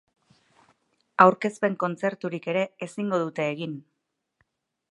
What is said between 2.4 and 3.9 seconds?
ere ezingo dute egin.